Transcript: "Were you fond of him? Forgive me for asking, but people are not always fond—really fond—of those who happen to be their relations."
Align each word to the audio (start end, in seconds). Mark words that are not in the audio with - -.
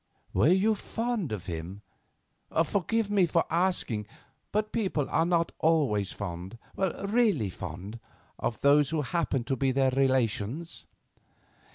"Were 0.33 0.47
you 0.47 0.73
fond 0.73 1.31
of 1.31 1.45
him? 1.45 1.83
Forgive 2.65 3.11
me 3.11 3.27
for 3.27 3.45
asking, 3.51 4.07
but 4.51 4.71
people 4.71 5.07
are 5.11 5.27
not 5.27 5.51
always 5.59 6.11
fond—really 6.11 7.51
fond—of 7.51 8.61
those 8.61 8.89
who 8.89 9.03
happen 9.03 9.43
to 9.43 9.55
be 9.55 9.71
their 9.71 9.91
relations." 9.91 10.87